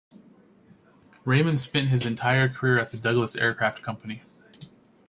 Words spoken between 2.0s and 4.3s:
entire career at the Douglas Aircraft Company.